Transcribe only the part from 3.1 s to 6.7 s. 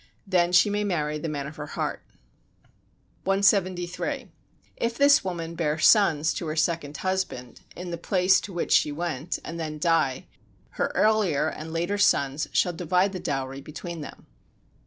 173. If this woman bear sons to her